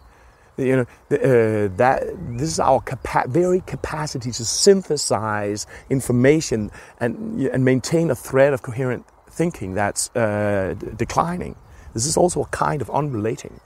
you 0.58 0.76
know 0.76 0.82
uh, 0.82 1.68
that 1.76 2.02
this 2.38 2.48
is 2.48 2.60
our 2.60 2.80
capa- 2.80 3.28
very 3.28 3.60
capacity 3.66 4.30
to 4.30 4.44
synthesize 4.44 5.66
information 5.90 6.70
and 6.98 7.40
and 7.40 7.64
maintain 7.64 8.10
a 8.10 8.14
thread 8.14 8.54
of 8.54 8.62
coherent 8.62 9.04
thinking 9.36 9.74
that's 9.74 10.14
uh, 10.16 10.74
declining. 10.96 11.54
This 11.94 12.06
is 12.06 12.16
also 12.16 12.42
a 12.42 12.46
kind 12.46 12.80
of 12.82 12.90
unrelating. 12.90 13.60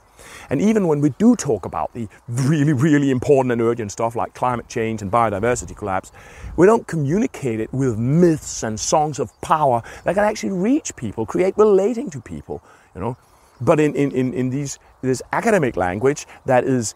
And 0.49 0.61
even 0.61 0.87
when 0.87 1.01
we 1.01 1.09
do 1.17 1.35
talk 1.35 1.65
about 1.65 1.93
the 1.93 2.07
really, 2.27 2.73
really 2.73 3.09
important 3.09 3.51
and 3.51 3.61
urgent 3.61 3.91
stuff 3.91 4.15
like 4.15 4.33
climate 4.33 4.67
change 4.67 5.01
and 5.01 5.11
biodiversity 5.11 5.75
collapse, 5.75 6.11
we 6.57 6.65
don't 6.65 6.85
communicate 6.87 7.59
it 7.59 7.73
with 7.73 7.97
myths 7.97 8.63
and 8.63 8.79
songs 8.79 9.19
of 9.19 9.29
power 9.41 9.81
that 10.03 10.13
can 10.15 10.23
actually 10.23 10.51
reach 10.51 10.95
people, 10.95 11.25
create 11.25 11.57
relating 11.57 12.09
to 12.09 12.21
people, 12.21 12.61
you 12.93 13.01
know. 13.01 13.17
But 13.61 13.79
in, 13.79 13.95
in, 13.95 14.11
in, 14.11 14.33
in 14.33 14.49
these, 14.49 14.79
this 15.01 15.21
academic 15.31 15.77
language 15.77 16.25
that 16.45 16.63
is 16.63 16.95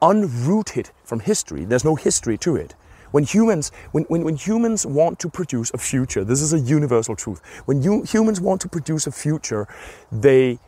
unrooted 0.00 0.90
from 1.04 1.20
history, 1.20 1.64
there's 1.64 1.84
no 1.84 1.96
history 1.96 2.38
to 2.38 2.56
it. 2.56 2.74
When 3.12 3.24
humans, 3.24 3.70
when, 3.92 4.04
when, 4.04 4.24
when 4.24 4.36
humans 4.36 4.84
want 4.84 5.18
to 5.20 5.28
produce 5.28 5.70
a 5.72 5.78
future, 5.78 6.24
this 6.24 6.42
is 6.42 6.52
a 6.52 6.58
universal 6.58 7.14
truth. 7.14 7.40
When 7.66 7.82
you, 7.82 8.02
humans 8.02 8.40
want 8.40 8.60
to 8.62 8.68
produce 8.68 9.06
a 9.06 9.12
future, 9.12 9.68
they 10.10 10.58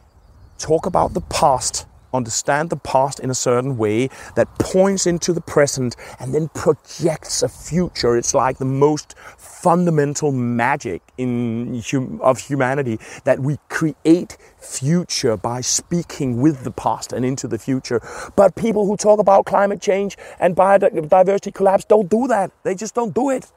talk 0.59 0.87
about 0.87 1.15
the 1.15 1.21
past 1.23 1.87
understand 2.14 2.71
the 2.71 2.76
past 2.76 3.21
in 3.21 3.30
a 3.30 3.35
certain 3.35 3.76
way 3.76 4.09
that 4.37 4.49
points 4.59 5.06
into 5.06 5.33
the 5.33 5.40
present 5.40 5.97
and 6.21 6.35
then 6.35 6.49
projects 6.49 7.42
a 7.42 7.49
future. 7.49 8.16
It's 8.16 8.35
like 8.35 8.59
the 8.59 8.64
most 8.64 9.14
fundamental 9.37 10.33
magic 10.33 11.02
in 11.18 11.83
hum- 11.90 12.21
of 12.23 12.38
humanity 12.38 12.99
that 13.25 13.40
we 13.40 13.59
create 13.68 14.37
future 14.59 15.37
by 15.37 15.61
speaking 15.61 16.40
with 16.40 16.64
the 16.64 16.71
past 16.71 17.12
and 17.12 17.25
into 17.25 17.49
the 17.49 17.59
future. 17.59 18.00
But 18.37 18.54
people 18.54 18.87
who 18.87 18.97
talk 18.97 19.18
about 19.18 19.47
climate 19.47 19.80
change 19.80 20.16
and 20.38 20.56
biodiversity 20.56 21.52
collapse 21.52 21.85
don't 21.85 22.09
do 22.09 22.26
that. 22.28 22.50
They 22.62 22.75
just 22.75 22.94
don't 22.94 23.14
do 23.14 23.30
it. 23.30 23.50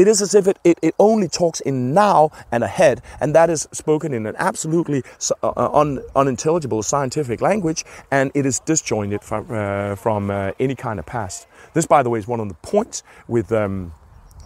It 0.00 0.08
is 0.08 0.22
as 0.22 0.34
if 0.34 0.48
it, 0.48 0.58
it, 0.64 0.78
it 0.80 0.94
only 0.98 1.28
talks 1.28 1.60
in 1.60 1.92
now 1.92 2.30
and 2.50 2.64
ahead, 2.64 3.02
and 3.20 3.34
that 3.34 3.50
is 3.50 3.68
spoken 3.70 4.14
in 4.14 4.24
an 4.24 4.34
absolutely 4.38 5.02
uh, 5.42 5.48
uh, 5.48 5.70
un, 5.74 6.02
unintelligible 6.16 6.82
scientific 6.82 7.42
language, 7.42 7.84
and 8.10 8.30
it 8.34 8.46
is 8.46 8.60
disjointed 8.60 9.22
from, 9.22 9.50
uh, 9.50 9.94
from 9.96 10.30
uh, 10.30 10.52
any 10.58 10.74
kind 10.74 10.98
of 10.98 11.04
past. 11.04 11.46
This, 11.74 11.84
by 11.84 12.02
the 12.02 12.08
way, 12.08 12.18
is 12.18 12.26
one 12.26 12.40
of 12.40 12.48
the 12.48 12.54
points 12.54 13.02
with 13.28 13.52
um, 13.52 13.92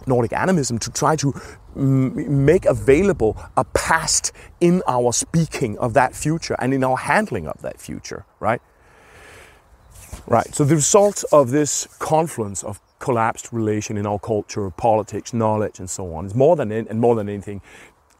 Nordic 0.05 0.33
animism 0.33 0.77
to 0.79 0.91
try 0.91 1.15
to 1.15 1.33
make 1.73 2.65
available 2.65 3.37
a 3.55 3.63
past 3.63 4.33
in 4.59 4.83
our 4.89 5.13
speaking 5.13 5.77
of 5.77 5.93
that 5.93 6.13
future 6.13 6.57
and 6.59 6.73
in 6.73 6.83
our 6.83 6.97
handling 6.97 7.47
of 7.47 7.61
that 7.61 7.79
future, 7.79 8.25
right? 8.41 8.61
Right, 10.27 10.53
so 10.53 10.65
the 10.65 10.75
result 10.75 11.23
of 11.31 11.51
this 11.51 11.87
confluence 11.99 12.61
of 12.61 12.81
collapsed 12.99 13.51
relation 13.51 13.97
in 13.97 14.05
our 14.05 14.19
culture, 14.19 14.69
politics, 14.69 15.33
knowledge, 15.33 15.79
and 15.79 15.89
so 15.89 16.13
on 16.13 16.25
It's 16.25 16.35
more 16.35 16.55
than 16.55 16.71
and 16.71 16.99
more 16.99 17.15
than 17.15 17.29
anything, 17.29 17.61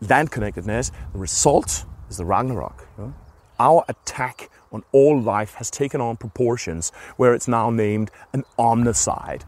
land 0.02 0.32
connectedness. 0.32 0.92
The 1.14 1.20
result 1.20 1.86
is 2.10 2.18
the 2.18 2.26
Ragnarok. 2.26 2.88
Know? 2.98 3.14
Our 3.60 3.86
attack 3.88 4.50
on 4.72 4.84
all 4.92 5.20
life 5.20 5.54
has 5.56 5.72
taken 5.72 6.02
on 6.02 6.18
proportions 6.18 6.92
where 7.16 7.34
it's 7.34 7.48
now 7.48 7.70
named 7.70 8.12
an 8.34 8.44
omnicide. 8.60 9.44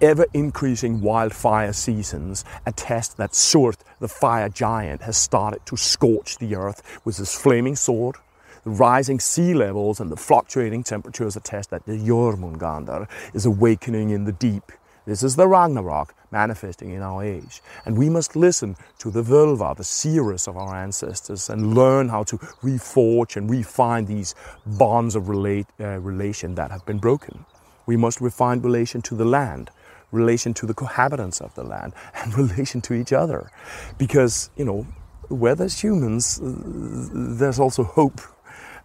Ever 0.00 0.26
increasing 0.32 1.00
wildfire 1.00 1.72
seasons 1.72 2.44
attest 2.66 3.16
that 3.16 3.32
Surt, 3.32 3.78
the 3.98 4.06
fire 4.06 4.48
giant, 4.48 5.02
has 5.02 5.16
started 5.16 5.66
to 5.66 5.76
scorch 5.76 6.38
the 6.38 6.54
earth 6.54 7.00
with 7.04 7.16
his 7.16 7.34
flaming 7.34 7.74
sword. 7.74 8.16
The 8.64 8.70
rising 8.70 9.20
sea 9.20 9.54
levels 9.54 10.00
and 10.00 10.10
the 10.10 10.16
fluctuating 10.16 10.82
temperatures 10.82 11.36
attest 11.36 11.70
that 11.70 11.86
the 11.86 11.98
Jormungandr 11.98 13.08
is 13.34 13.46
awakening 13.46 14.10
in 14.10 14.24
the 14.24 14.32
deep. 14.32 14.72
This 15.06 15.22
is 15.22 15.36
the 15.36 15.48
Ragnarok 15.48 16.14
manifesting 16.30 16.90
in 16.90 17.00
our 17.00 17.24
age. 17.24 17.62
And 17.86 17.96
we 17.96 18.10
must 18.10 18.36
listen 18.36 18.76
to 18.98 19.10
the 19.10 19.22
Völva, 19.22 19.74
the 19.74 19.82
seers 19.82 20.46
of 20.46 20.56
our 20.56 20.76
ancestors, 20.76 21.48
and 21.48 21.74
learn 21.74 22.10
how 22.10 22.24
to 22.24 22.36
reforge 22.36 23.36
and 23.36 23.48
refine 23.48 24.04
these 24.04 24.34
bonds 24.66 25.14
of 25.14 25.30
relate, 25.30 25.66
uh, 25.80 25.98
relation 26.00 26.54
that 26.56 26.70
have 26.70 26.84
been 26.84 26.98
broken. 26.98 27.46
We 27.86 27.96
must 27.96 28.20
refine 28.20 28.60
relation 28.60 29.00
to 29.02 29.14
the 29.14 29.24
land, 29.24 29.70
relation 30.12 30.52
to 30.54 30.66
the 30.66 30.74
cohabitants 30.74 31.40
of 31.40 31.54
the 31.54 31.64
land, 31.64 31.94
and 32.14 32.36
relation 32.36 32.82
to 32.82 32.94
each 32.94 33.12
other. 33.12 33.50
Because, 33.96 34.50
you 34.56 34.64
know, 34.66 34.86
where 35.28 35.54
there's 35.54 35.80
humans, 35.80 36.38
there's 36.42 37.58
also 37.58 37.84
hope 37.84 38.20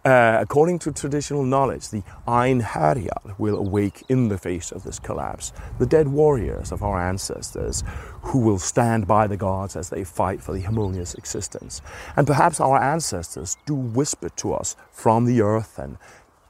uh, 0.04 0.36
according 0.40 0.78
to 0.80 0.92
traditional 0.92 1.42
knowledge, 1.42 1.88
the 1.88 2.02
Einherjar 2.28 3.38
will 3.38 3.56
awake 3.56 4.04
in 4.08 4.28
the 4.28 4.36
face 4.36 4.70
of 4.70 4.84
this 4.84 4.98
collapse, 4.98 5.52
the 5.78 5.86
dead 5.86 6.08
warriors 6.08 6.72
of 6.72 6.82
our 6.82 7.00
ancestors 7.00 7.82
who 8.20 8.40
will 8.40 8.58
stand 8.58 9.06
by 9.06 9.26
the 9.26 9.36
gods 9.36 9.76
as 9.76 9.88
they 9.88 10.04
fight 10.04 10.42
for 10.42 10.52
the 10.52 10.60
harmonious 10.60 11.14
existence. 11.14 11.80
And 12.16 12.26
perhaps 12.26 12.60
our 12.60 12.78
ancestors 12.80 13.56
do 13.64 13.74
whisper 13.74 14.28
to 14.28 14.52
us 14.52 14.76
from 14.92 15.24
the 15.24 15.40
earth 15.40 15.78
and 15.78 15.96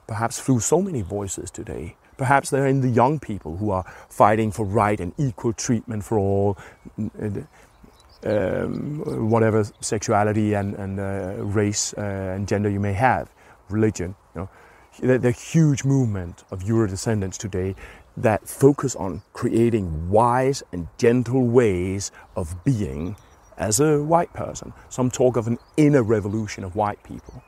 perhaps 0.08 0.40
through 0.40 0.60
so 0.60 0.82
many 0.82 1.02
voices 1.02 1.50
today. 1.50 1.96
Perhaps 2.16 2.50
they're 2.50 2.66
in 2.66 2.80
the 2.80 2.88
young 2.88 3.20
people 3.20 3.56
who 3.56 3.70
are 3.70 3.84
fighting 4.08 4.50
for 4.50 4.64
right 4.64 4.98
and 4.98 5.12
equal 5.16 5.52
treatment 5.52 6.04
for 6.04 6.18
all. 6.18 6.58
Um, 8.26 9.28
whatever 9.28 9.66
sexuality 9.82 10.54
and, 10.54 10.74
and 10.76 10.98
uh, 10.98 11.44
race 11.44 11.92
uh, 11.92 12.00
and 12.34 12.48
gender 12.48 12.70
you 12.70 12.80
may 12.80 12.94
have 12.94 13.28
religion. 13.68 14.14
You 14.34 14.48
know, 15.02 15.18
the, 15.18 15.32
huge 15.32 15.84
movement 15.84 16.44
of 16.50 16.62
Euro 16.62 16.86
descendants 16.86 17.36
today 17.36 17.74
that 18.16 18.48
focus 18.48 18.94
on 18.94 19.22
creating 19.32 20.08
wise 20.08 20.62
and 20.72 20.86
gentle 20.98 21.46
ways 21.46 22.12
of 22.36 22.62
being 22.64 23.16
as 23.58 23.80
a 23.80 24.02
white 24.02 24.32
person. 24.32 24.72
Some 24.88 25.10
talk 25.10 25.36
of 25.36 25.46
an 25.46 25.58
inner 25.76 26.02
revolution 26.02 26.64
of 26.64 26.76
white 26.76 27.02
people. 27.02 27.42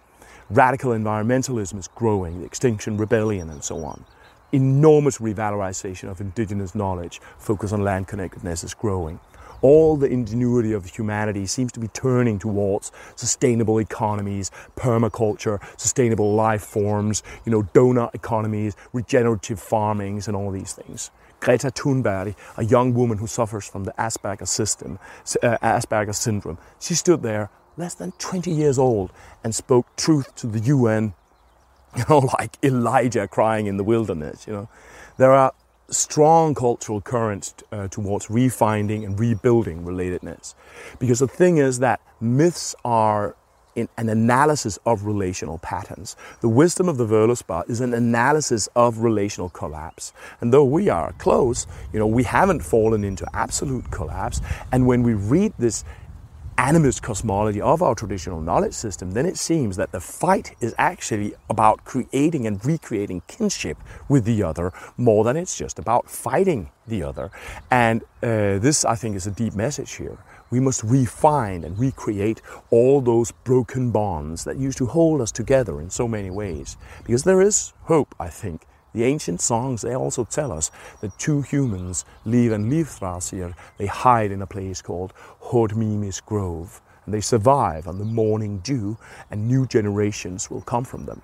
Radical 0.50 0.92
environmentalism 0.92 1.78
is 1.78 1.88
growing, 1.88 2.40
the 2.40 2.46
Extinction 2.46 2.96
Rebellion, 2.96 3.50
and 3.50 3.62
so 3.62 3.84
on. 3.84 4.04
Enormous 4.52 5.18
revalorization 5.18 6.08
of 6.08 6.20
indigenous 6.20 6.74
knowledge, 6.74 7.20
focus 7.38 7.72
on 7.72 7.82
land 7.82 8.06
connectedness 8.06 8.62
is 8.64 8.74
growing 8.74 9.18
all 9.66 9.96
the 9.96 10.06
ingenuity 10.06 10.72
of 10.72 10.86
humanity 10.86 11.44
seems 11.44 11.72
to 11.72 11.80
be 11.80 11.88
turning 11.88 12.38
towards 12.38 12.92
sustainable 13.16 13.78
economies, 13.80 14.52
permaculture, 14.76 15.58
sustainable 15.76 16.36
life 16.36 16.62
forms, 16.62 17.24
you 17.44 17.50
know, 17.50 17.64
donut 17.74 18.14
economies, 18.14 18.76
regenerative 18.92 19.58
farmings, 19.58 20.28
and 20.28 20.36
all 20.36 20.52
these 20.52 20.72
things. 20.72 21.10
Greta 21.40 21.72
Thunberg, 21.72 22.36
a 22.56 22.64
young 22.64 22.94
woman 22.94 23.18
who 23.18 23.26
suffers 23.26 23.68
from 23.68 23.82
the 23.82 23.92
Asperger 23.98 24.46
system, 24.46 25.00
uh, 25.42 25.58
Asperger 25.58 26.14
syndrome, 26.14 26.58
she 26.78 26.94
stood 26.94 27.22
there 27.22 27.50
less 27.76 27.94
than 27.94 28.12
20 28.12 28.52
years 28.52 28.78
old 28.78 29.10
and 29.42 29.52
spoke 29.52 29.96
truth 29.96 30.32
to 30.36 30.46
the 30.46 30.60
UN, 30.60 31.12
you 31.96 32.04
know, 32.08 32.18
like 32.38 32.56
Elijah 32.62 33.26
crying 33.26 33.66
in 33.66 33.78
the 33.78 33.84
wilderness, 33.84 34.46
you 34.46 34.52
know. 34.52 34.68
There 35.18 35.32
are 35.32 35.52
strong 35.88 36.54
cultural 36.54 37.00
currents 37.00 37.54
uh, 37.72 37.88
towards 37.88 38.26
refinding 38.26 39.04
and 39.04 39.18
rebuilding 39.18 39.84
relatedness. 39.84 40.54
Because 40.98 41.20
the 41.20 41.28
thing 41.28 41.58
is 41.58 41.78
that 41.78 42.00
myths 42.20 42.74
are 42.84 43.36
in 43.76 43.88
an 43.98 44.08
analysis 44.08 44.78
of 44.86 45.04
relational 45.04 45.58
patterns. 45.58 46.16
The 46.40 46.48
wisdom 46.48 46.88
of 46.88 46.96
the 46.96 47.06
Völuspá 47.06 47.68
is 47.68 47.80
an 47.82 47.92
analysis 47.92 48.68
of 48.74 48.98
relational 48.98 49.50
collapse. 49.50 50.14
And 50.40 50.52
though 50.52 50.64
we 50.64 50.88
are 50.88 51.12
close, 51.18 51.66
you 51.92 51.98
know, 51.98 52.06
we 52.06 52.22
haven't 52.22 52.60
fallen 52.60 53.04
into 53.04 53.26
absolute 53.36 53.90
collapse. 53.90 54.40
And 54.72 54.86
when 54.86 55.02
we 55.02 55.12
read 55.12 55.52
this 55.58 55.84
animist 56.58 57.02
cosmology 57.02 57.60
of 57.60 57.82
our 57.82 57.94
traditional 57.94 58.40
knowledge 58.40 58.72
system, 58.74 59.10
then 59.10 59.26
it 59.26 59.36
seems 59.36 59.76
that 59.76 59.92
the 59.92 60.00
fight 60.00 60.54
is 60.60 60.74
actually 60.78 61.34
about 61.50 61.84
creating 61.84 62.46
and 62.46 62.64
recreating 62.64 63.22
kinship 63.26 63.76
with 64.08 64.24
the 64.24 64.42
other 64.42 64.72
more 64.96 65.24
than 65.24 65.36
it's 65.36 65.56
just 65.56 65.78
about 65.78 66.08
fighting 66.08 66.70
the 66.86 67.02
other. 67.02 67.30
And 67.70 68.02
uh, 68.22 68.58
this, 68.58 68.84
I 68.84 68.94
think, 68.94 69.16
is 69.16 69.26
a 69.26 69.30
deep 69.30 69.54
message 69.54 69.92
here. 69.94 70.18
We 70.50 70.60
must 70.60 70.82
refine 70.84 71.64
and 71.64 71.78
recreate 71.78 72.40
all 72.70 73.00
those 73.00 73.32
broken 73.32 73.90
bonds 73.90 74.44
that 74.44 74.56
used 74.56 74.78
to 74.78 74.86
hold 74.86 75.20
us 75.20 75.32
together 75.32 75.80
in 75.80 75.90
so 75.90 76.06
many 76.06 76.30
ways. 76.30 76.76
Because 77.04 77.24
there 77.24 77.42
is 77.42 77.72
hope, 77.82 78.14
I 78.18 78.28
think, 78.28 78.62
the 78.96 79.04
ancient 79.04 79.42
songs, 79.42 79.82
they 79.82 79.94
also 79.94 80.24
tell 80.24 80.50
us 80.50 80.70
that 81.02 81.18
two 81.18 81.42
humans, 81.42 82.06
Liv 82.24 82.50
and 82.50 82.72
Livthrasir, 82.72 83.52
they 83.76 83.84
hide 83.84 84.32
in 84.32 84.40
a 84.40 84.46
place 84.46 84.80
called 84.80 85.12
Hodmimis 85.42 86.24
Grove. 86.24 86.80
And 87.04 87.12
they 87.12 87.20
survive 87.20 87.86
on 87.86 87.98
the 87.98 88.06
morning 88.06 88.60
dew, 88.60 88.96
and 89.30 89.46
new 89.46 89.66
generations 89.66 90.50
will 90.50 90.62
come 90.62 90.84
from 90.84 91.04
them. 91.04 91.20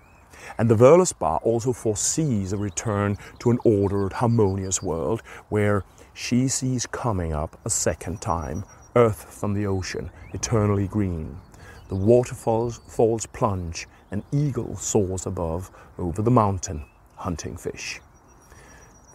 And 0.59 0.69
the 0.69 0.75
Völuspá 0.75 1.41
also 1.43 1.73
foresees 1.73 2.53
a 2.53 2.59
return 2.59 3.17
to 3.39 3.51
an 3.51 3.59
ordered, 3.65 4.13
harmonious 4.13 4.83
world 4.83 5.23
where 5.49 5.83
she 6.13 6.49
sees 6.49 6.85
coming 6.85 7.33
up 7.33 7.59
a 7.65 7.71
second 7.71 8.21
time 8.21 8.67
earth 8.97 9.33
from 9.33 9.55
the 9.55 9.67
ocean, 9.67 10.11
eternally 10.35 10.89
green. 10.89 11.41
The 11.89 11.97
waterfalls 11.97 12.83
falls 12.87 13.25
plunge, 13.25 13.89
an 14.11 14.23
eagle 14.31 14.77
soars 14.77 15.25
above 15.25 15.71
over 15.97 16.21
the 16.21 16.31
mountain 16.31 16.85
hunting 17.23 17.57
fish. 17.57 18.01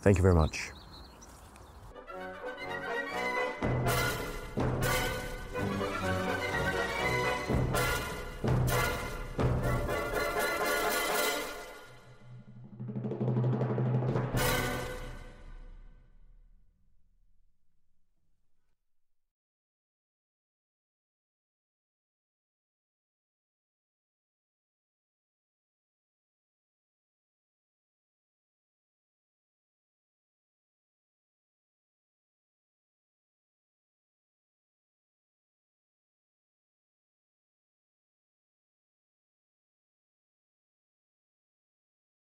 Thank 0.01 0.17
you 0.17 0.23
very 0.23 0.33
much. 0.35 0.71